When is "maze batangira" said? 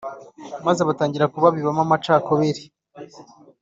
0.65-1.31